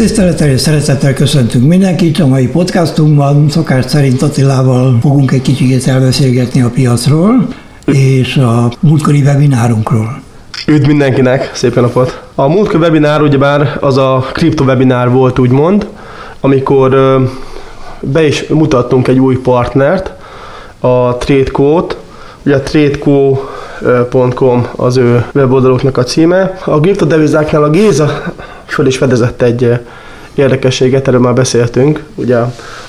[0.00, 2.18] Tisztelettel és szeretettel köszöntünk mindenkit.
[2.18, 7.46] A mai podcastunkban szokás szerint Attilával fogunk egy kicsit elbeszélgetni a piacról
[7.86, 10.20] és a múltkori webinárunkról.
[10.66, 12.22] Üdv mindenkinek, szép napot!
[12.34, 15.86] A múltkori webinár ugyebár az a kripto webinár volt úgymond,
[16.40, 17.20] amikor
[18.00, 20.12] be is mutattunk egy új partnert,
[20.78, 21.96] a TradeCo-t,
[22.44, 23.46] ugye a tradeco.com
[24.76, 26.58] az ő weboldaluknak a címe.
[26.64, 28.22] A kriptodevizáknál a Géza
[28.72, 29.78] föl is fedezett egy
[30.34, 32.36] érdekességet, erről már beszéltünk, ugye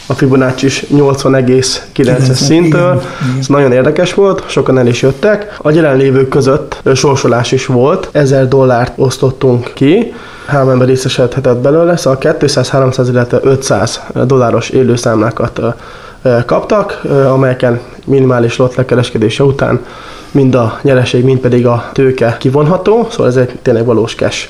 [0.06, 3.02] a Fibonacci is 80,9-es szintől,
[3.40, 5.58] ez nagyon érdekes volt, sokan el is jöttek.
[5.62, 10.14] A jelenlévők között sorsolás is volt, 1000 dollárt osztottunk ki,
[10.46, 15.62] három ember részesedhetett belőle, szóval 200-300, illetve 500 dolláros élőszámlákat
[16.46, 17.02] kaptak,
[17.32, 19.86] amelyeken minimális lot lekereskedése után
[20.32, 24.50] mind a nyereség, mind pedig a tőke kivonható, szóval ez egy tényleg valós cash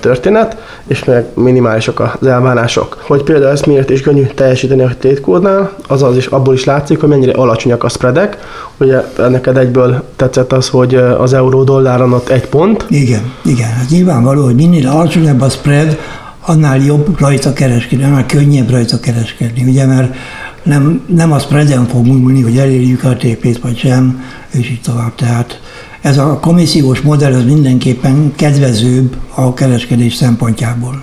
[0.00, 2.98] történet, és meg minimálisak az elvárások.
[3.06, 7.08] Hogy például ezt miért is könnyű teljesíteni a tétkódnál, az is abból is látszik, hogy
[7.08, 8.38] mennyire alacsonyak a spreadek.
[8.76, 12.86] Ugye neked egyből tetszett az, hogy az euró dolláron ott egy pont.
[12.88, 13.68] Igen, igen.
[13.68, 15.98] Hát nyilvánvaló, hogy minél alacsonyabb a spread,
[16.40, 20.14] annál jobb rajta kereskedni, annál könnyebb rajta kereskedni, ugye, mert
[20.62, 25.14] nem, nem a spreaden fog múlni, hogy elérjük a TP-t vagy sem, és így tovább.
[25.14, 25.60] Tehát
[26.00, 31.02] ez a komissziós modell az mindenképpen kedvezőbb a kereskedés szempontjából.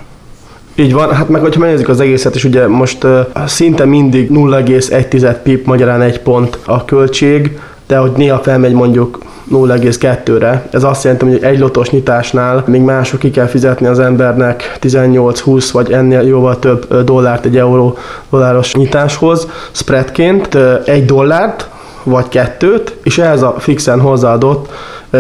[0.76, 5.36] Így van, hát meg hogyha megnézzük az egészet, és ugye most uh, szinte mindig 0,1
[5.44, 9.20] pip, magyarán egy pont a költség, de hogy néha felmegy mondjuk
[9.52, 10.68] 0,2-re.
[10.72, 15.70] Ez azt jelenti, hogy egy lotos nyitásnál még mások ki kell fizetni az embernek 18-20
[15.72, 17.98] vagy ennél jóval több dollárt egy euró
[18.30, 21.70] dolláros nyitáshoz, spreadként egy dollárt,
[22.06, 24.72] vagy kettőt, és ehhez a fixen hozzáadott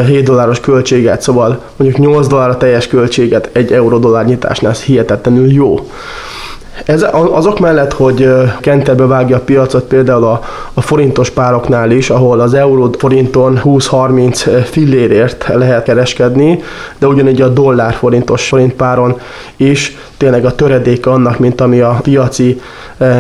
[0.08, 4.82] 7 dolláros költséget, szóval mondjuk 8 dollár a teljes költséget egy euró dollár nyitásnál, ez
[4.82, 5.80] hihetetlenül jó.
[6.86, 8.30] Ez azok mellett, hogy
[8.60, 10.42] kenterbe vágja a piacot például a,
[10.74, 16.60] a forintos pároknál is, ahol az euró forinton 20-30 fillérért lehet kereskedni,
[16.98, 19.20] de ugyanígy a dollár forintos forint páron
[19.56, 22.62] is tényleg a töredéke annak, mint ami a piaci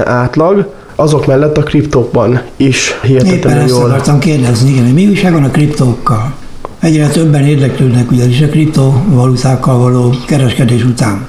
[0.05, 0.65] átlag
[0.95, 3.57] azok mellett a kriptókban is hihetetlenül jól.
[3.57, 6.33] Éppen ezt akartam kérdezni, igen, mi újság van a kriptókkal?
[6.79, 11.27] Egyre többen érdeklődnek ugyanis a kriptovalutákkal való kereskedés után.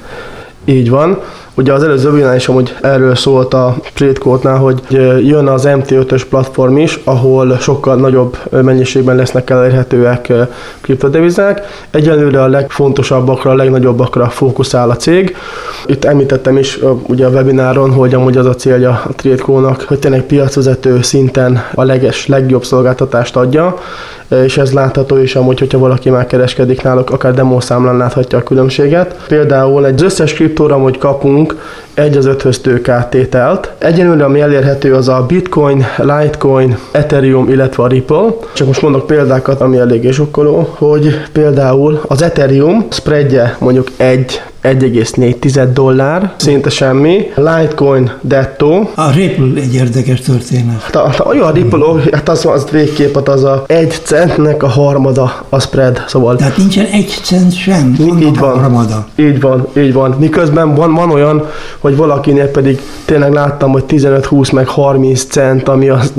[0.65, 1.19] Így van.
[1.59, 4.81] Ugye az előző webinár is amúgy erről szólt a Tradecode-nál, hogy
[5.27, 10.33] jön az MT5-ös platform is, ahol sokkal nagyobb mennyiségben lesznek elérhetőek
[10.81, 11.67] kriptodevizák.
[11.91, 15.37] Egyelőre a legfontosabbakra, a legnagyobbakra fókuszál a cég.
[15.87, 20.23] Itt említettem is ugye a webináron, hogy amúgy az a célja a Tradecode-nak, hogy tényleg
[20.23, 23.79] piacvezető szinten a leges, legjobb szolgáltatást adja,
[24.29, 29.25] és ez látható is amúgy, hogyha valaki már kereskedik náluk, akár demószámlán láthatja a különbséget.
[29.29, 31.57] Például egy összes kriptóra, hogy kapunk
[31.97, 33.73] egy az öthöz tőkáttételt.
[33.79, 38.27] Egyenlőre, ami elérhető, az a Bitcoin, Litecoin, Ethereum, illetve a Ripple.
[38.53, 45.69] Csak most mondok példákat, ami eléggé sokkoló, hogy például az Ethereum spreadje mondjuk egy 1,4
[45.73, 47.31] dollár, szinte semmi.
[47.35, 48.89] Litecoin Detto.
[48.95, 50.83] A Ripple egy érdekes történet.
[50.83, 54.69] Hát a, a, a Ripple, hát az, az végképp hát az a egy centnek a
[54.69, 56.37] harmada a spread, szóval.
[56.37, 59.07] Tehát nincsen egy cent sem, így van, harmada.
[59.17, 60.17] Így van, így van.
[60.19, 61.49] Miközben van, van olyan,
[61.87, 66.13] hogy valakinél pedig tényleg láttam, hogy 15-20 meg 30 cent, ami az,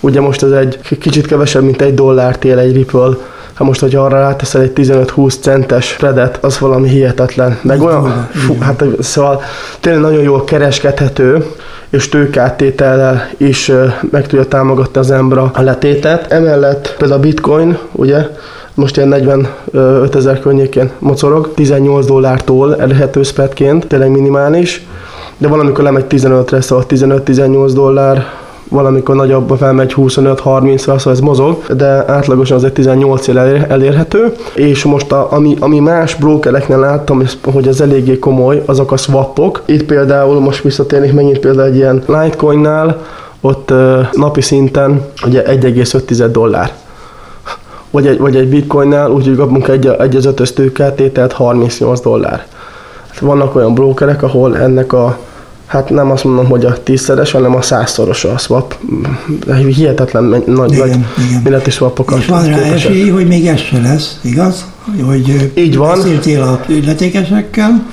[0.00, 3.16] ugye most ez egy kicsit kevesebb, mint egy dollárt él egy Ripple
[3.54, 7.58] ha most, hogyha arra ráteszel egy 15-20 centes redet, az valami hihetetlen.
[7.62, 9.42] Meg olyan, fú, hát szóval
[9.80, 11.44] tényleg nagyon jól kereskedhető,
[11.88, 13.72] és tőkáttétellel is
[14.10, 16.32] meg tudja támogatni az ember a letétet.
[16.32, 18.26] Emellett például a bitcoin, ugye,
[18.74, 24.86] most ilyen 45 ezer környékén mocorog, 18 dollártól elérhető spreadként, tényleg minimális,
[25.38, 28.24] de valamikor lemegy 15-re, szóval 15-18 dollár,
[28.68, 33.38] valamikor nagyobb felmegy 25-30-ra, szóval ez mozog, de átlagosan az egy 18 él
[33.68, 37.22] elérhető, és most a, ami, ami más brokereknél láttam,
[37.52, 39.62] hogy ez eléggé komoly, azok a swapok.
[39.64, 43.02] Itt például most visszatérnék megint például egy ilyen Litecoinnál,
[43.40, 43.72] ott
[44.12, 46.83] napi szinten ugye 1,5 dollár
[47.94, 52.46] vagy egy, vagy egy bitcoinnál, úgyhogy kapunk egy, egy az ötös tőkeltételt 38 dollár.
[53.08, 55.18] Hát vannak olyan brokerek, ahol ennek a
[55.66, 58.76] hát nem azt mondom, hogy a tízszeres, hanem a százszoros a swap.
[59.66, 62.18] Hihetetlen nagy, igen, nagy milleti swapokat.
[62.18, 64.64] És van rá esély, hogy még ez se lesz, igaz?
[65.02, 65.96] Hogy így van.
[65.96, 67.86] Beszéltél a illetékesekkel.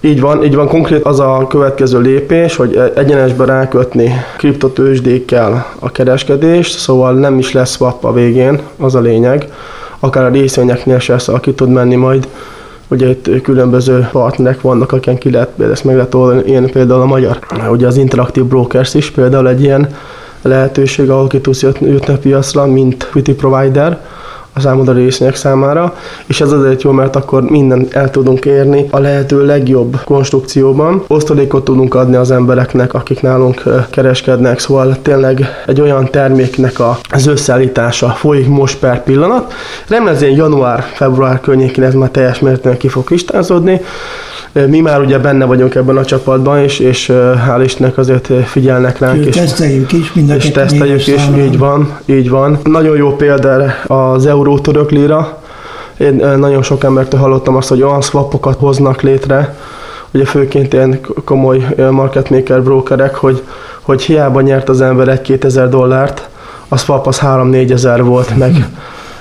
[0.00, 6.78] Így van, így van, konkrét az a következő lépés, hogy egyenesbe rákötni kriptotősdékkel a kereskedést,
[6.78, 9.52] szóval nem is lesz swap a végén, az a lényeg.
[9.98, 12.28] Akár a részvényeknél se, szóval ki tud menni majd
[12.90, 17.06] Ugye itt különböző partnerek vannak, akik ki lehet, ezt meg lehet oldani, ilyen például a
[17.06, 17.38] magyar.
[17.70, 19.88] Ugye az Interactive Brokers is például egy ilyen
[20.42, 24.00] lehetőség, ahol ki tudsz jutni a piacra, mint equity provider,
[24.52, 25.94] a számodra részvények számára,
[26.26, 31.02] és ez azért jó, mert akkor mindent el tudunk érni a lehető legjobb konstrukcióban.
[31.06, 36.76] Osztalékot tudunk adni az embereknek, akik nálunk kereskednek, szóval tényleg egy olyan terméknek
[37.10, 39.52] az összeállítása folyik most per pillanat.
[39.88, 43.80] Remélem, január-február környékén ez már teljes mértékben ki fog kristázódni.
[44.52, 47.12] Mi már ugye benne vagyunk ebben a csapatban, és, és
[47.46, 49.24] hál' Istennek azért figyelnek ránk.
[49.24, 52.58] És teszteljük is, mind És teszteljük is, így van, így van.
[52.64, 55.38] Nagyon jó példa az euró török lira.
[55.96, 59.56] Én nagyon sok embertől hallottam azt, hogy olyan swapokat hoznak létre,
[60.10, 63.42] ugye főként ilyen komoly market maker brokerek, hogy,
[63.80, 66.28] hogy hiába nyert az ember 1-2 ezer dollárt,
[66.68, 68.68] a swap az 3-4 ezer volt, meg,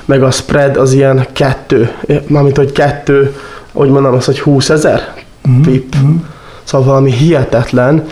[0.06, 1.92] meg a spread az ilyen kettő,
[2.28, 3.36] mármint hogy kettő,
[3.72, 5.19] hogy mondom azt, hogy 20 ezer.
[5.62, 5.96] Pip.
[5.96, 6.16] Uh-huh.
[6.64, 8.08] Szóval valami hihetetlen,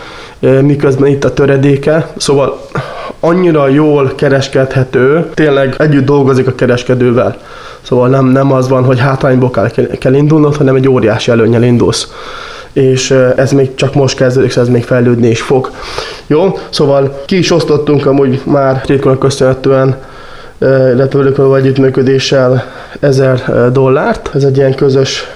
[0.60, 2.60] miközben itt a töredéke, szóval
[3.20, 7.36] annyira jól kereskedhető, tényleg együtt dolgozik a kereskedővel.
[7.82, 12.08] Szóval nem, nem az van, hogy hátrányból kell, kell indulnod, hanem egy óriási előnyel indulsz
[12.72, 15.70] és ez még csak most kezdődik, ez még fejlődni is fog.
[16.26, 19.96] Jó, szóval ki is osztottunk amúgy már Rétkónak köszönhetően
[20.60, 22.64] illetve velük való együttműködéssel
[23.00, 24.30] 1000 dollárt.
[24.34, 25.26] Ez egy ilyen közös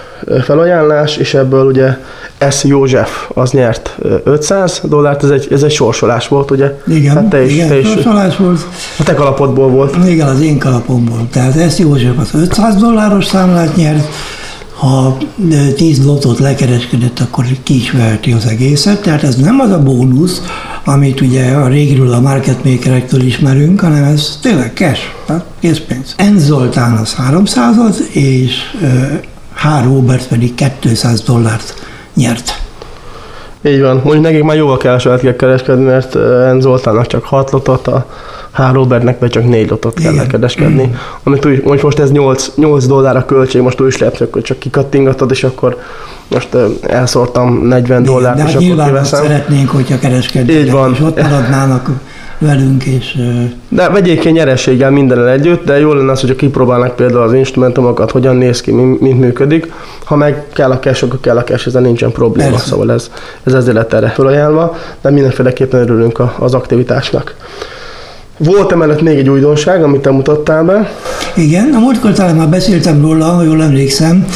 [0.44, 1.96] felajánlás, és ebből ugye
[2.50, 2.64] S.
[2.64, 6.80] József az nyert 500 dollárt, ez egy, ez egy sorsolás volt, ugye?
[6.86, 8.66] Igen, hát te is, igen, te is, sorsolás volt.
[8.98, 9.96] A te kalapodból volt.
[10.06, 11.28] Igen, az én kalapomból.
[11.32, 11.78] Tehát S.
[11.78, 14.08] József az 500 dolláros számlát nyert,
[14.82, 15.16] ha
[15.76, 19.02] 10 lotot lekereskedett, akkor ki is veheti az egészet.
[19.02, 20.42] Tehát ez nem az a bónusz,
[20.84, 25.00] amit ugye a régiről a market makerektől ismerünk, hanem ez tényleg cash,
[25.60, 26.14] készpénz.
[26.16, 28.54] En Zoltán az 300 és
[29.62, 29.84] H.
[29.84, 31.74] Robert pedig 200 dollárt
[32.14, 32.60] nyert.
[33.64, 34.00] Így van.
[34.04, 38.06] Mondjuk nekik már jóval keveset kell kereskedni, mert En Zoltánnak csak 6 lotot, a
[38.52, 38.60] H.
[38.72, 40.86] Robertnek be csak 4 lotot kell kereskedni.
[40.86, 40.92] Mm.
[41.22, 44.42] Amit úgy, hogy most ez 8, 8 dollár a költség, most úgy is lehet, hogy
[44.42, 45.78] csak kikattingatod, és akkor
[46.28, 46.48] most
[46.82, 49.22] elszórtam 40 dollárt, és akkor kiveszem.
[49.22, 50.92] szeretnénk, hogyha kereskednének, Így van.
[50.92, 51.88] és ott maradnának
[52.42, 53.18] velünk, és...
[53.68, 58.10] De vegyék ki nyerességgel minden együtt, de jó lenne az, hogyha kipróbálnak például az instrumentumokat,
[58.10, 59.72] hogyan néz ki, mint működik.
[60.04, 62.66] Ha meg kell a cash, akkor kell a cash, ezzel nincsen probléma, Persze.
[62.66, 63.10] szóval ez,
[63.42, 67.34] ez ezzel lett erre felajánlva, de mindenféleképpen örülünk az aktivitásnak.
[68.36, 70.92] Volt emellett még egy újdonság, amit te mutattál be.
[71.36, 74.26] Igen, a múltkor talán már beszéltem róla, ha jól emlékszem,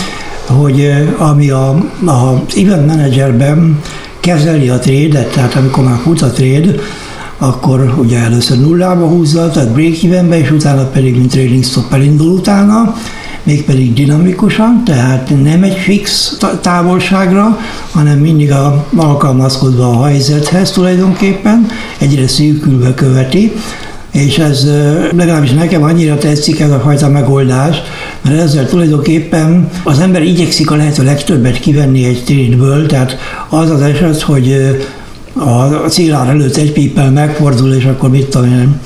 [0.47, 1.69] hogy ami a,
[2.07, 3.81] a, event managerben
[4.21, 6.75] kezeli a trade tehát amikor már fut a trade,
[7.47, 12.33] akkor ugye először nullába húzza, tehát break evenbe, és utána pedig, mint trading stop elindul
[12.33, 12.95] utána,
[13.43, 17.59] mégpedig dinamikusan, tehát nem egy fix távolságra,
[17.93, 21.67] hanem mindig a, alkalmazkodva a helyzethez tulajdonképpen,
[21.99, 23.53] egyre szűkülve követi,
[24.11, 24.67] és ez
[25.17, 27.77] legalábbis nekem annyira tetszik ez a fajta megoldás,
[28.23, 33.17] mert ezzel tulajdonképpen az ember igyekszik a lehető legtöbbet kivenni egy trade tehát
[33.49, 34.77] az az eset, hogy
[35.39, 38.81] a célár előtt egy píppel megfordul, és akkor mit tudom én,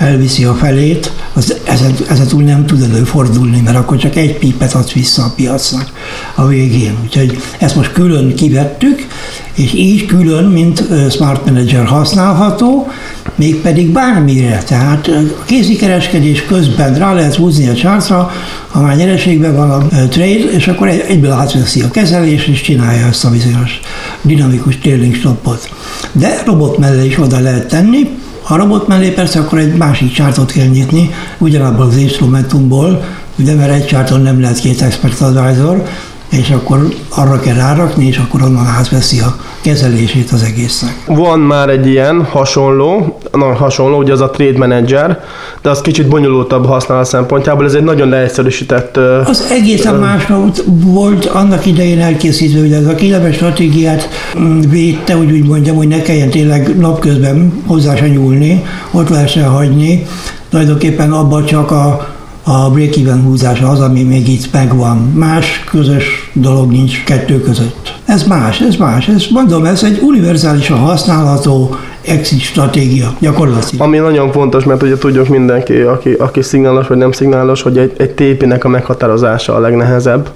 [0.00, 4.74] elviszi a felét, az ezen, ezen túl nem tud előfordulni, mert akkor csak egy pípet
[4.74, 5.92] adsz vissza a piacnak
[6.34, 6.96] a végén.
[7.02, 9.06] Úgyhogy ezt most külön kivettük,
[9.54, 12.88] és így külön, mint Smart Manager használható,
[13.34, 14.62] mégpedig bármire.
[14.66, 18.30] Tehát a kézikereskedés közben rá lehet húzni a csárcra,
[18.68, 23.24] ha már nyereségben van a trade, és akkor egyből átveszi a kezelés, és csinálja ezt
[23.24, 23.80] a bizonyos
[24.22, 25.70] dinamikus trailing stopot.
[26.12, 28.08] De robot mellé is oda lehet tenni,
[28.50, 33.04] a robot mellé persze akkor egy másik csártot kell nyitni, ugyanabból az instrumentumból,
[33.38, 35.82] ugye mert egy csárton nem lehet két expert advisor,
[36.28, 40.94] és akkor arra kell rárakni, és akkor onnan átveszi a kezelését az egésznek.
[41.06, 45.20] Van már egy ilyen hasonló, nagyon hasonló, ugye az a Trade Manager,
[45.62, 48.96] de az kicsit bonyolultabb használat szempontjából, ez egy nagyon leegyszerűsített...
[49.24, 50.26] Az egészen uh, más
[50.66, 55.88] volt annak idején elkészítve, hogy ez a kileves stratégiát mm, védte, hogy úgy mondjam, hogy
[55.88, 60.06] ne kelljen tényleg napközben hozzá se nyúlni, ott lehessen hagyni,
[60.50, 64.96] tulajdonképpen abban csak a a break-even húzása az, ami még itt megvan.
[65.14, 67.94] Más közös dolog nincs kettő között.
[68.04, 69.08] Ez más, ez más.
[69.08, 73.86] Ez mondom, ez egy univerzálisan használható exit stratégia gyakorlatilag.
[73.86, 77.92] Ami nagyon fontos, mert ugye tudjuk mindenki, aki, aki szignálos vagy nem szignálos, hogy egy,
[77.96, 80.30] egy tépinek a meghatározása a legnehezebb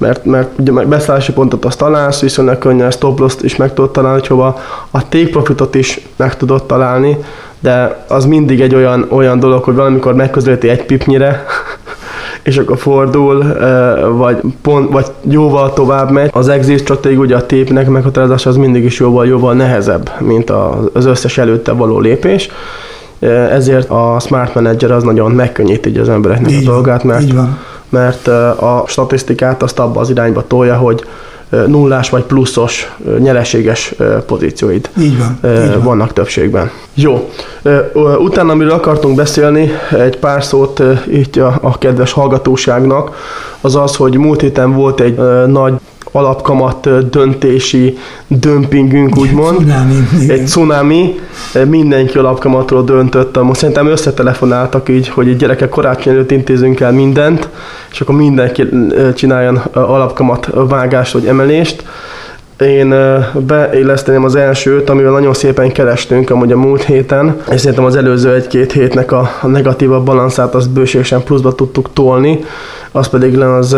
[0.00, 3.90] mert, mert ugye meg beszállási pontot azt találsz, viszonylag könnyen stop loss is meg tudod
[3.90, 4.60] találni, hova
[4.90, 7.16] a take profitot is meg tudod találni,
[7.60, 11.44] de az mindig egy olyan, olyan dolog, hogy valamikor megközelíti egy pipnyire,
[12.42, 13.56] és akkor fordul,
[14.16, 16.30] vagy, pont, vagy jóval tovább megy.
[16.32, 20.50] Az exit stratégia, ugye a tépnek meghatározása az mindig is jóval, jóval nehezebb, mint
[20.92, 22.48] az összes előtte való lépés.
[23.50, 27.32] Ezért a Smart Manager az nagyon megkönnyíti az embereknek így a dolgát, mert,
[27.88, 31.04] mert a statisztikát azt abba az irányba tolja, hogy
[31.66, 33.94] nullás vagy pluszos nyereséges
[34.26, 35.82] pozícióid így van, így van.
[35.82, 36.70] vannak többségben.
[36.94, 37.30] Jó,
[38.18, 43.16] utána, amiről akartunk beszélni, egy pár szót itt a, a kedves hallgatóságnak,
[43.60, 45.14] az az, hogy múlt héten volt egy
[45.46, 45.72] nagy
[46.12, 49.56] alapkamat döntési dömpingünk, úgymond.
[49.56, 49.94] Cunami,
[50.28, 51.14] egy cunami,
[51.68, 53.42] mindenki alapkamatról döntött.
[53.42, 57.48] Most szerintem összetelefonáltak így, hogy egy gyerekek karácsony előtt intézünk el mindent,
[57.90, 58.68] és akkor mindenki
[59.14, 61.84] csináljon alapkamat vágást vagy emelést.
[62.60, 62.94] Én
[63.46, 68.34] beilleszteném az elsőt, amivel nagyon szépen kerestünk amúgy a múlt héten, és szerintem az előző
[68.34, 72.44] egy-két hétnek a, negatívabb balanszát azt bőségesen pluszba tudtuk tolni
[72.92, 73.76] az pedig az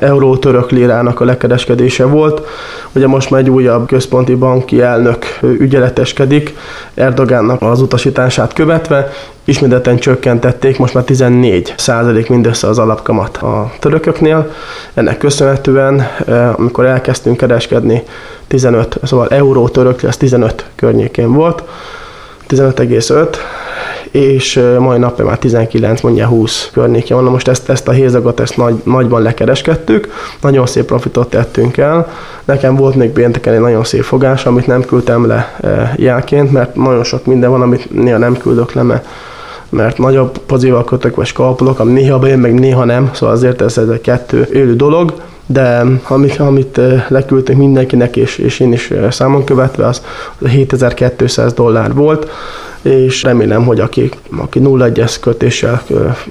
[0.00, 2.46] euró-török lirának a lekereskedése volt.
[2.92, 6.56] Ugye most már egy újabb központi banki elnök ügyeleteskedik
[6.94, 9.10] Erdogánnak az utasítását követve,
[9.44, 14.50] ismételten csökkentették, most már 14 százalék mindössze az alapkamat a törököknél.
[14.94, 16.06] Ennek köszönhetően,
[16.56, 18.02] amikor elkezdtünk kereskedni,
[18.46, 21.62] 15, szóval euró török, ez 15 környékén volt,
[22.48, 23.36] 15,5,
[24.12, 27.24] és mai napja már 19, mondja 20 környékén van.
[27.24, 32.12] Na most ezt, ezt a hézagot ezt nagy, nagyban lekereskedtük, nagyon szép profitot tettünk el.
[32.44, 35.58] Nekem volt még pénteken egy nagyon szép fogás, amit nem küldtem le
[35.96, 39.06] jelként, mert nagyon sok minden van, amit néha nem küldök le, mert
[39.68, 43.78] mert nagyobb pozíval kötök vagy skalpolok, ami néha bejön, meg néha nem, szóval azért ez,
[43.78, 45.12] ez egy kettő élő dolog,
[45.46, 50.02] de amit, amit leküldtünk mindenkinek, és, és én is számon követve, az
[50.46, 52.30] 7200 dollár volt,
[52.82, 55.82] és remélem, hogy aki, aki 0-1-es kötéssel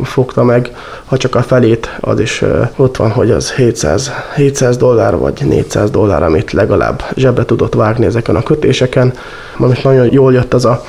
[0.04, 0.72] fogta meg,
[1.06, 2.44] ha csak a felét, az is
[2.76, 8.06] ott van, hogy az 700, 700 dollár vagy 400 dollár, amit legalább zsebre tudott vágni
[8.06, 9.14] ezeken a kötéseken.
[9.58, 10.84] Most nagyon jól jött az a,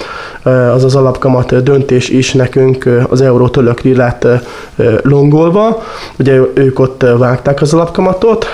[0.75, 4.27] az, az alapkamat döntés is nekünk az euró tölök lett
[5.03, 5.83] longolva.
[6.19, 8.47] Ugye ők ott vágták az alapkamatot,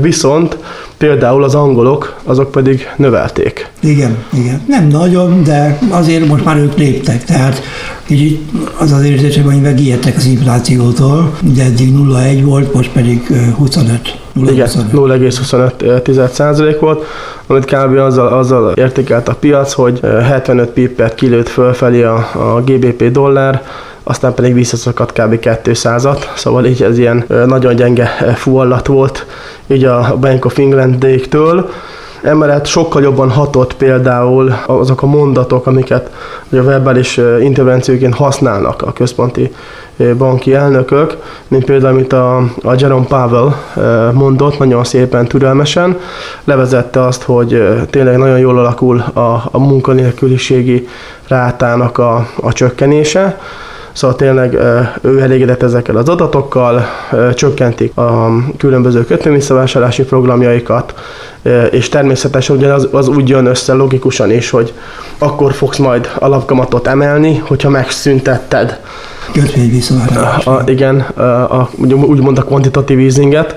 [0.00, 0.56] viszont
[1.04, 3.70] Például az angolok, azok pedig növelték.
[3.80, 4.64] Igen, igen.
[4.68, 7.62] Nem nagyon, de azért most már ők léptek, tehát
[8.04, 14.18] kicsit az az érzésem, hogy megijedtek az inflációtól, ugye eddig 0,1 volt, most pedig 25.
[14.32, 17.04] 0, Igen, 0,25 volt,
[17.46, 17.96] amit kb.
[17.96, 23.62] azzal, azzal értékelt a piac, hogy 75 pipet kilőtt fölfelé a, a GBP dollár,
[24.02, 25.38] aztán pedig visszaszakadt kb.
[25.42, 29.26] 200-at, szóval így ez ilyen nagyon gyenge fúallat volt
[29.66, 31.70] így a Bank of England-től.
[32.22, 36.10] Emellett sokkal jobban hatott például azok a mondatok, amiket
[36.50, 39.52] a verbális intervencióként használnak a központi
[40.18, 41.16] banki elnökök,
[41.48, 43.54] mint például, amit a, a Jerome Powell
[44.12, 45.98] mondott, nagyon szépen, türelmesen,
[46.44, 50.88] levezette azt, hogy tényleg nagyon jól alakul a, a munkanélküliségi
[51.28, 53.38] rátának a, a csökkenése,
[53.94, 54.54] Szóval tényleg
[55.00, 56.84] ő elégedett ezekkel az adatokkal,
[57.34, 60.94] csökkentik a különböző kötvényvisszavásárlási programjaikat,
[61.70, 64.72] és természetesen ugye az, úgy jön össze logikusan is, hogy
[65.18, 68.80] akkor fogsz majd alapkamatot emelni, hogyha megszüntetted
[69.32, 70.68] kötvényvisszavásárlást.
[70.68, 71.22] Igen, a,
[71.60, 73.56] a, úgymond a quantitative easinget,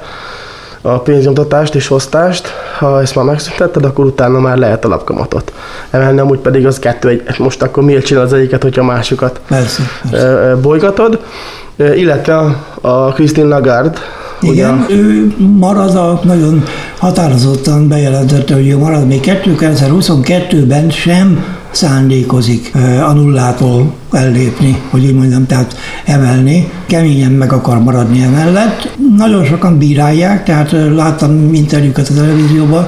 [0.88, 2.48] a pénznyomtatást és osztást,
[2.80, 5.54] ha ezt már megszüntetted, akkor utána már lehet alapkamatot
[5.90, 9.42] emelni, amúgy pedig az kettő, egy, most akkor miért csinál az egyiket, hogyha a másikat
[9.48, 10.56] persze, persze.
[10.62, 11.20] bolygatod.
[11.96, 12.36] Illetve
[12.82, 13.98] a Christine Lagarde,
[14.42, 14.96] igen, ugye?
[14.96, 16.64] ő marad a, nagyon
[16.98, 21.46] határozottan bejelentette, hogy ő marad még 2022-ben sem
[21.78, 22.72] szándékozik
[23.08, 26.72] a nullától ellépni, hogy így mondjam, tehát emelni.
[26.86, 28.98] Keményen meg akar maradni emellett.
[29.18, 32.88] Nagyon sokan bírálják, tehát láttam interjúkat a televízióban,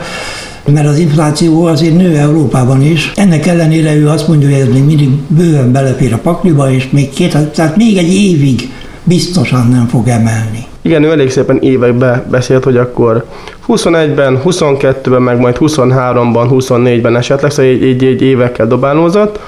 [0.66, 3.12] mert az infláció azért nő Európában is.
[3.16, 7.10] Ennek ellenére ő azt mondja, hogy ez még mindig bőven belefér a pakliba, és még
[7.10, 8.70] két, tehát még egy évig
[9.04, 10.69] biztosan nem fog emelni.
[10.82, 13.26] Igen, ő elég szépen évekbe beszélt, hogy akkor
[13.68, 19.40] 21-ben, 22-ben, meg majd 23-ban, 24-ben esetleg, szóval így, így, így évekkel dobálózott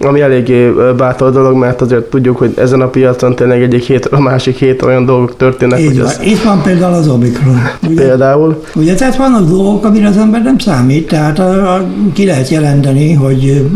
[0.00, 4.20] ami eléggé bátor dolog, mert azért tudjuk, hogy ezen a piacon tényleg egyik hét, a
[4.20, 5.80] másik hét olyan dolgok történnek.
[5.80, 6.06] Így hogy van.
[6.06, 6.20] az...
[6.22, 7.60] Itt van például az Omikron.
[7.88, 8.02] Ugye?
[8.02, 8.62] Például.
[8.74, 13.12] Ugye, tehát vannak dolgok, amire az ember nem számít, tehát a, a, ki lehet jelenteni,
[13.12, 13.66] hogy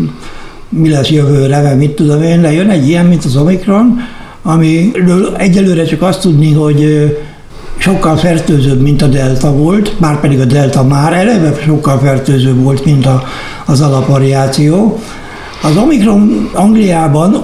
[0.69, 4.01] mi lesz jövőre, vagy mit tudom én, lejön egy ilyen, mint az Omikron,
[4.43, 7.11] amiről egyelőre csak azt tudni, hogy
[7.77, 12.85] sokkal fertőzőbb, mint a delta volt, már pedig a delta már eleve sokkal fertőzőbb volt,
[12.85, 13.23] mint a,
[13.67, 14.99] az alapvariáció.
[15.63, 17.43] Az Omikron Angliában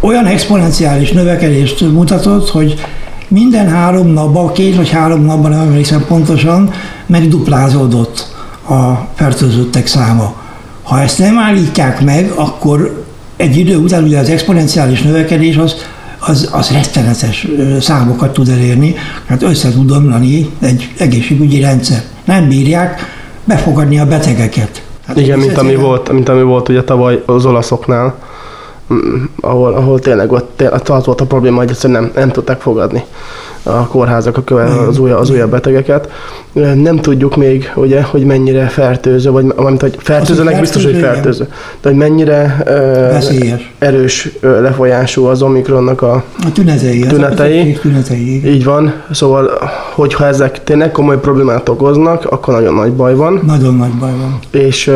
[0.00, 2.80] olyan exponenciális növekedést mutatott, hogy
[3.28, 6.70] minden három napban, két vagy három napban, nem emlékszem pontosan,
[7.06, 8.34] megduplázódott
[8.68, 10.34] a fertőzöttek száma.
[10.82, 13.04] Ha ezt nem állítják meg, akkor
[13.36, 15.74] egy idő után ugye az exponenciális növekedés az,
[16.26, 17.48] az, az rettenetes
[17.80, 18.94] számokat tud elérni,
[19.26, 22.02] hát össze tud omlani egy egészségügyi rendszer.
[22.24, 23.00] Nem bírják
[23.44, 24.82] befogadni a betegeket.
[25.06, 28.14] Hát Igen, mint ami, volt, mint ami volt ugye tavaly az olaszoknál,
[29.40, 33.04] ahol, ahol tényleg ott, ott volt a probléma, hogy egyszerűen nem, nem tudták fogadni
[33.62, 36.10] a kórházak a köve, az, új, az újabb betegeket.
[36.74, 41.48] Nem tudjuk még, ugye, hogy mennyire fertőző, vagy amit, hogy fertőzőnek biztos, hogy fertőző,
[41.80, 42.62] de hogy mennyire
[43.12, 43.72] Veszélyes.
[43.78, 46.12] erős lefolyású az Omikronnak a,
[46.44, 47.00] a tünetei.
[47.00, 47.72] tünetei.
[47.72, 48.52] tünetei.
[48.54, 49.50] Így van, szóval,
[49.94, 53.40] hogyha ezek tényleg komoly problémát okoznak, akkor nagyon nagy baj van.
[53.46, 54.38] Nagyon nagy baj van.
[54.50, 54.92] És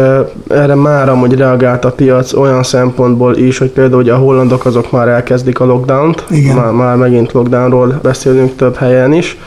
[0.49, 4.91] erre már amúgy reagált a piac olyan szempontból is, hogy például hogy a hollandok azok
[4.91, 6.57] már elkezdik a lockdownt, Igen.
[6.57, 9.39] Már, már megint lockdownról beszélünk több helyen is.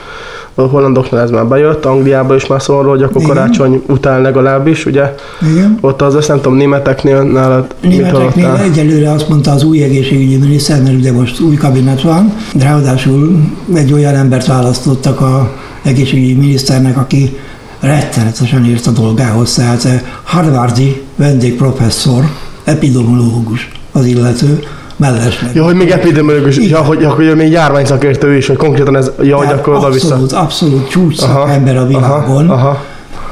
[0.54, 3.36] A hollandoknál ez már bejött, Angliában is már szól hogy akkor Igen.
[3.36, 5.16] karácsony után legalábbis, ugye?
[5.52, 5.78] Igen.
[5.82, 10.82] Ott az, azt nem tudom, németeknél nálad Németeknél egyelőre azt mondta az új egészségügyi miniszter,
[10.82, 13.44] mert ugye most új kabinet van, de ráadásul
[13.74, 15.52] egy olyan embert választottak a
[15.84, 17.38] egészségügyi miniszternek, aki
[17.80, 22.24] rettenetesen írt a dolgához, tehát Harvardi vendégprofesszor,
[22.64, 24.60] epidemiológus az illető,
[24.96, 25.56] mellesleg.
[25.56, 29.48] Ja, hogy még epidemiológus, ja, hogy, hogy még járványszakértő is, hogy konkrétan ez, ja, hogy
[29.48, 30.08] akkor oda vissza.
[30.14, 32.50] Abszolút, abszolút csúcs ember a világon.
[32.50, 32.84] Aha, aha.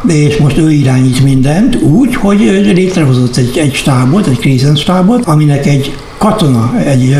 [0.07, 2.39] És most ő irányít mindent úgy, hogy
[2.73, 7.15] létrehozott egy, egy stábot, egy krízenstábot, aminek egy katona, egy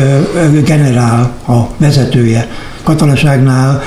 [0.64, 2.48] generál a vezetője.
[2.82, 3.82] Katonaságnál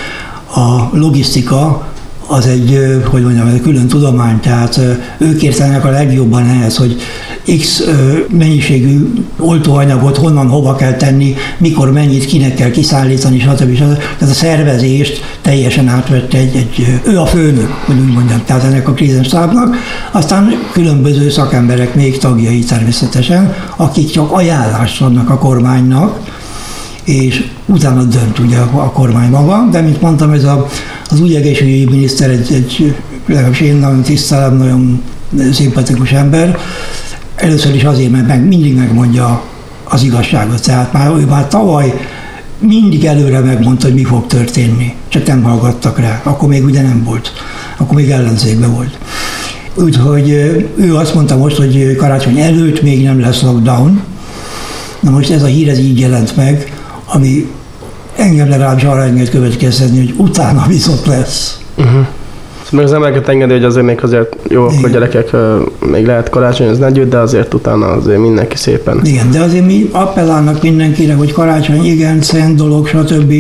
[0.56, 1.86] a logisztika
[2.32, 4.80] az egy, hogy mondjam, egy külön tudomány, tehát
[5.18, 7.02] ők értenek a legjobban ehhez, hogy
[7.60, 7.84] X
[8.30, 13.76] mennyiségű oltóanyagot honnan hova kell tenni, mikor mennyit kinek kell kiszállítani, stb.
[13.76, 13.78] stb.
[14.18, 18.88] Tehát a szervezést teljesen átvette egy, egy ő a főnök, hogy úgy mondjam, tehát ennek
[18.88, 19.76] a krízenstábnak.
[20.12, 26.20] Aztán különböző szakemberek még tagjai természetesen, akik csak ajánlást adnak a kormánynak,
[27.04, 30.68] és utána dönt ugye a kormány maga, de mint mondtam, ez a,
[31.12, 32.96] az új egészségügyi miniszter egy, egy
[33.26, 35.02] legalábbis én nagyon tisztelem, nagyon
[35.52, 36.58] szimpatikus ember,
[37.42, 39.44] Először is azért, mert meg, mindig megmondja
[39.84, 40.64] az igazságot.
[40.64, 41.94] Tehát már ő már tavaly
[42.60, 44.94] mindig előre megmondta, hogy mi fog történni.
[45.08, 46.22] Csak nem hallgattak rá.
[46.24, 47.32] Akkor még ugye nem volt.
[47.78, 48.98] Akkor még ellenzékben volt.
[49.76, 50.30] Úgyhogy
[50.76, 54.02] ő azt mondta most, hogy karácsony előtt még nem lesz lockdown.
[55.00, 56.74] Na most ez a hír ez így jelent meg,
[57.06, 57.48] ami
[58.22, 61.60] engem legalábbis arra enged következtetni, hogy utána viszont lesz.
[61.78, 62.06] Uh-huh.
[62.72, 64.78] Meg az embereket engedi, hogy azért még azért jó, Igen.
[64.78, 65.32] akkor gyerekek
[65.92, 69.00] még lehet karácsonyozni együtt, de azért utána azért mindenki szépen.
[69.04, 73.34] Igen, de azért mi appellálnak mindenkire, hogy karácsony igen, szent dolog, stb.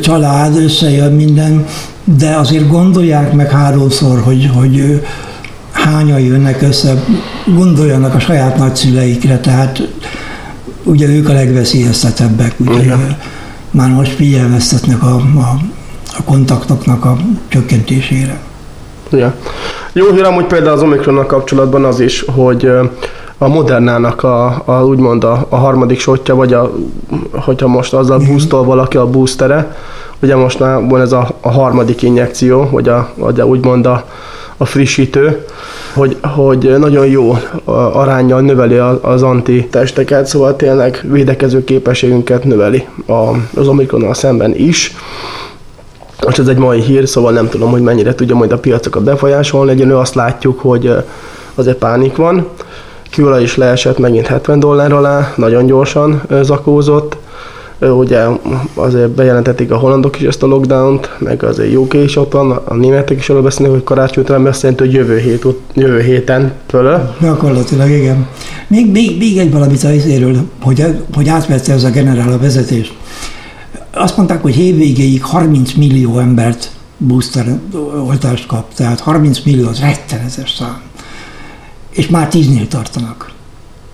[0.00, 1.66] család, összejön minden,
[2.04, 5.02] de azért gondolják meg háromszor, hogy, hogy
[5.70, 7.04] hányan jönnek össze,
[7.54, 9.88] gondoljanak a saját nagyszüleikre, tehát
[10.82, 12.92] ugye ők a legveszélyeztetebbek, úgyhogy
[13.76, 15.56] már most figyelmeztetnek a, a
[16.18, 17.16] a kontaktoknak a
[17.48, 18.40] csökkentésére.
[19.10, 19.34] Ja.
[19.92, 22.70] Jó hír amúgy például az Omikronnak kapcsolatban az is, hogy
[23.38, 26.72] a Modernának a, a úgymond a, a harmadik sotja, vagy a,
[27.32, 29.76] hogyha most azzal boostol valaki a boostere,
[30.22, 34.04] ugye most már van ez a, a harmadik injekció, vagy, a, vagy a, úgymond a,
[34.56, 35.44] a frissítő,
[35.94, 37.38] hogy, hogy nagyon jó
[37.92, 42.86] arányjal növeli az antitesteket, szóval tényleg védekező képességünket növeli
[43.54, 44.96] az Omikronnal szemben is.
[46.24, 49.70] Most ez egy mai hír, szóval nem tudom, hogy mennyire tudja majd a piacokat befolyásolni.
[49.70, 50.94] Egyelő azt látjuk, hogy
[51.54, 52.48] azért pánik van.
[53.10, 57.16] Kőolaj is leesett megint 70 dollár alá, nagyon gyorsan zakózott.
[57.80, 58.20] Ugye
[58.74, 62.74] azért bejelentették a hollandok is ezt a lockdown-t, meg azért UK is ott van, a
[62.74, 66.96] németek is arról beszélnek, hogy karácsony után beszélt, hogy jövő, hét, jövő héten fölö.
[67.20, 68.28] Gyakorlatilag igen.
[68.68, 70.84] Még, még, még egy valamit az izéről, hogy,
[71.14, 72.94] hogy átvette ez a generál a vezetést
[73.96, 77.58] azt mondták, hogy évvégéig 30 millió embert booster
[78.06, 80.80] oltást kap, tehát 30 millió az rettenetes szám.
[81.90, 83.32] És már 10-nél tartanak.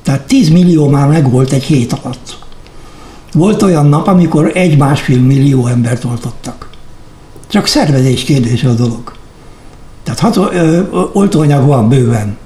[0.03, 2.38] Tehát 10 millió már megvolt egy hét alatt.
[3.33, 6.68] Volt olyan nap, amikor egy-másfél millió embert oltottak.
[7.49, 9.12] Csak szervezés kérdése a dolog.
[10.03, 10.81] Tehát hat, ö,
[11.12, 12.37] oltóanyag van bőven.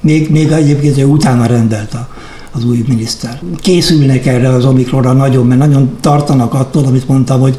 [0.00, 2.08] Még, még egyébként utána rendelt a,
[2.52, 3.40] az új miniszter.
[3.56, 7.58] Készülnek erre az Omikronra nagyon, mert nagyon tartanak attól, amit mondtam, hogy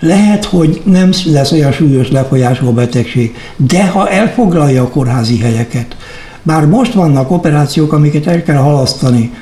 [0.00, 5.96] lehet, hogy nem lesz olyan súlyos lefolyású a betegség, de ha elfoglalja a kórházi helyeket,
[6.42, 9.32] bár most vannak operációk, amiket el kell halasztani,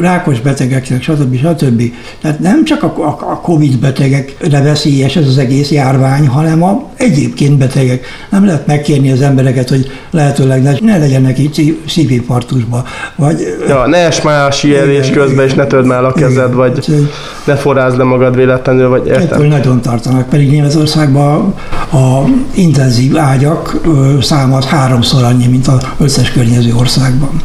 [0.00, 1.36] rákos betegeknek, stb.
[1.36, 1.82] stb.
[2.20, 6.88] Tehát nem csak a, a, a Covid betegekre veszélyes ez az egész járvány, hanem a
[6.96, 8.06] egyébként betegek.
[8.30, 12.84] Nem lehet megkérni az embereket, hogy lehetőleg ne, ne legyenek így szívinfarktusba.
[13.16, 16.56] Vagy, ja, ne es már a síelés közben, és ne törd már a kezed, igen,
[16.56, 17.08] vagy
[17.44, 19.22] ne forrázd le magad véletlenül, vagy értem.
[19.22, 21.54] Ettől nagyon tartanak, pedig Németországban
[21.92, 23.80] a intenzív ágyak
[24.20, 27.42] száma háromszor annyi, mint az összes környező országban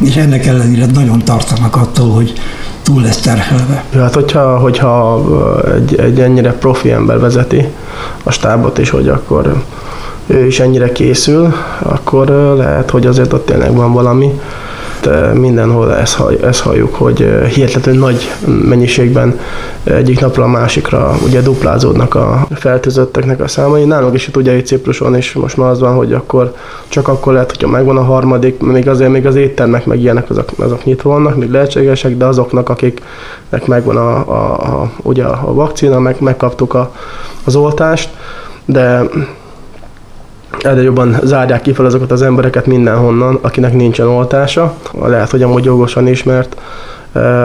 [0.00, 2.32] és ennek ellenére nagyon tartanak attól, hogy
[2.82, 3.84] túl lesz terhelve.
[3.94, 5.22] Hát hogyha, hogyha
[5.74, 7.66] egy, egy ennyire profi ember vezeti
[8.22, 9.62] a stábot, és hogy akkor
[10.26, 14.40] ő is ennyire készül, akkor lehet, hogy azért ott tényleg van valami,
[15.34, 18.30] mindenhol ezt, ezt halljuk, hogy hihetetlenül nagy
[18.68, 19.38] mennyiségben
[19.84, 23.84] egyik napra a másikra ugye duplázódnak a fertőzötteknek a számai.
[23.84, 26.54] Nálunk is itt ugye itt Cipruson is most már az van, hogy akkor
[26.88, 30.48] csak akkor lehet, hogyha megvan a harmadik, még azért még az éttermek meg ilyenek, azok,
[30.56, 35.98] azok nyitva vannak, még lehetségesek, de azoknak, akiknek megvan a, a, a, ugye a vakcina,
[35.98, 36.92] meg megkaptuk a,
[37.44, 38.10] az oltást,
[38.64, 39.02] de
[40.58, 44.74] egyre jobban zárják ki fel azokat az embereket mindenhonnan, akinek nincsen oltása.
[45.04, 46.56] Lehet, hogy amúgy jogosan is, mert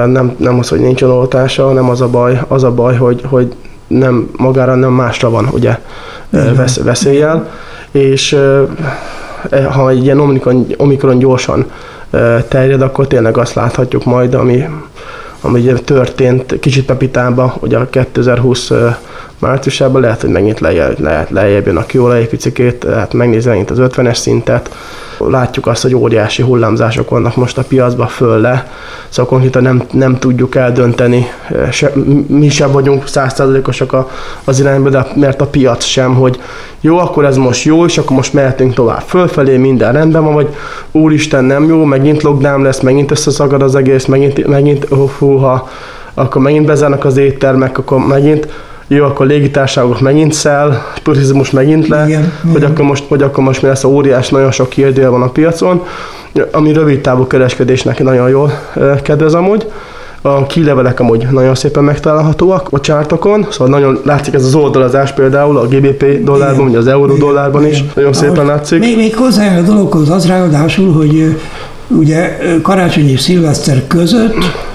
[0.05, 3.55] nem, nem az, hogy nincsen oltása, nem az a baj, az a baj, hogy, hogy
[3.87, 5.77] nem magára, nem másra van ugye
[6.29, 7.49] vesz, veszéllyel,
[7.91, 8.33] és
[9.49, 11.65] e, ha egy ilyen omikron, omikron gyorsan
[12.47, 14.65] terjed, akkor tényleg azt láthatjuk majd, ami,
[15.41, 18.71] ami ugye történt kicsit Pepitában, ugye a 2020
[19.39, 23.71] márciusában lehet, hogy megint lejjebb, lehet lejjebb jön a kiola egy picikét, hát megnézni megint
[23.71, 24.75] az 50-es szintet.
[25.17, 28.71] Látjuk azt, hogy óriási hullámzások vannak most a piacba föl le,
[29.09, 31.27] szóval konkrétan nem, nem tudjuk eldönteni,
[31.71, 31.91] se,
[32.27, 33.95] mi sem vagyunk százszázalékosak
[34.43, 36.39] az irányba, de mert a piac sem, hogy
[36.81, 40.55] jó, akkor ez most jó, és akkor most mehetünk tovább fölfelé, minden rendben van, vagy
[40.91, 45.69] úristen nem jó, megint lockdown lesz, megint összeszagad az egész, megint, megint oh, húha,
[46.13, 48.47] akkor megint bezárnak az éttermek, akkor megint
[48.91, 52.71] jó, akkor légitársaságok megint szel, turizmus megint le, igen, hogy, igen.
[52.71, 55.83] Akkor most, hogy akkor most mi lesz óriás, nagyon sok kérdél van a piacon,
[56.51, 58.51] ami rövid távú kereskedésnek nagyon jól
[59.01, 59.67] kedvez amúgy.
[60.21, 65.57] A kilevelek amúgy nagyon szépen megtalálhatóak a csártokon, szóval nagyon látszik ez az oldalazás például
[65.57, 67.73] a GBP dollárban, vagy az euró igen, dollárban igen.
[67.73, 68.79] is, nagyon Ahogy szépen látszik.
[68.79, 71.39] Még, még hozzá a dologhoz az ráadásul, hogy
[71.87, 74.68] ugye karácsony és szilveszter között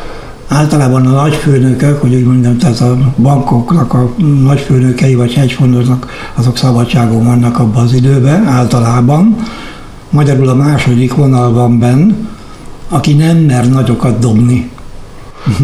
[0.49, 7.25] általában a nagyfőnökök, hogy úgy mondjam, tehát a bankoknak a nagyfőnökei vagy hedgefondoknak azok szabadságon
[7.25, 9.37] vannak abban az időben, általában.
[10.11, 12.13] Magyarul a második vonalban benn,
[12.89, 14.71] aki nem mer nagyokat dobni.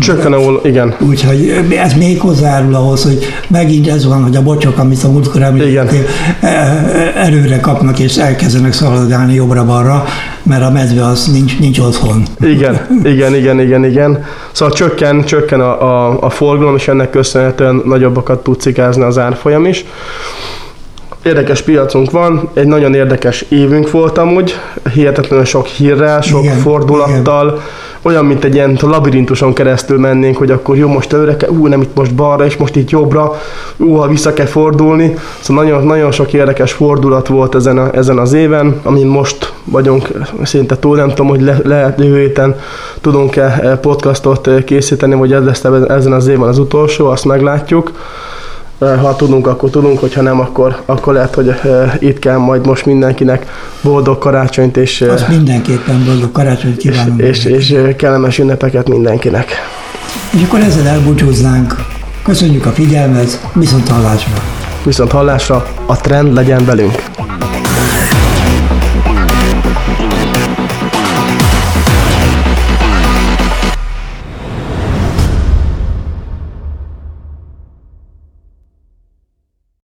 [0.01, 0.95] Csökken, ahol, igen.
[1.09, 5.43] Úgyhogy ez még hozzárul ahhoz, hogy megint ez van, hogy a bocsok, amit a múltkor
[5.43, 6.05] említettél,
[7.17, 10.05] erőre kapnak és elkezdenek szaladgálni jobbra-balra,
[10.43, 12.23] mert a medve az nincs, nincs otthon.
[12.41, 14.25] Igen, igen, igen, igen, igen.
[14.53, 19.65] Szóval csökken, csökken a, a, a forgalom, és ennek köszönhetően nagyobbakat tud cikázni az árfolyam
[19.65, 19.85] is.
[21.23, 24.55] Érdekes piacunk van, egy nagyon érdekes évünk volt amúgy,
[24.93, 27.61] hihetetlenül sok hírrel, sok igen, fordulattal, igen
[28.03, 31.81] olyan, mint egy ilyen labirintuson keresztül mennénk, hogy akkor jó, most előre kell, ú, nem
[31.81, 33.41] itt most balra, és most itt jobbra,
[33.77, 35.15] ú, ha vissza kell fordulni.
[35.41, 40.09] Szóval nagyon, nagyon sok érdekes fordulat volt ezen, a, ezen az éven, amin most vagyunk
[40.43, 42.57] szinte túl, nem tudom, hogy le, lehet jövő héten
[43.01, 47.93] tudunk-e podcastot készíteni, vagy ez lesz ezen az évben az utolsó, azt meglátjuk
[48.81, 51.55] ha tudunk, akkor tudunk, hogyha nem, akkor, akkor lehet, hogy
[51.99, 53.47] itt kell majd most mindenkinek
[53.83, 55.01] boldog karácsonyt, és...
[55.01, 57.21] Azt mindenképpen boldog karácsonyt kívánunk.
[57.21, 59.49] És, és, és kellemes ünnepeket mindenkinek.
[60.31, 61.75] És akkor ezzel elbúcsúznánk.
[62.23, 64.33] Köszönjük a figyelmet, viszont hallásra!
[64.85, 67.03] Viszont hallásra, a trend legyen velünk!